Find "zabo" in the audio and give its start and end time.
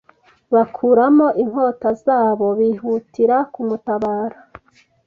2.03-2.47